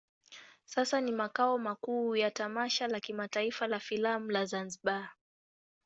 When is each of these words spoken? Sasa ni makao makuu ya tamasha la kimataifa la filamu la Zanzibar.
Sasa 0.65 1.01
ni 1.01 1.11
makao 1.11 1.57
makuu 1.57 2.15
ya 2.15 2.31
tamasha 2.31 2.87
la 2.87 2.99
kimataifa 2.99 3.67
la 3.67 3.79
filamu 3.79 4.31
la 4.31 4.45
Zanzibar. 4.45 5.15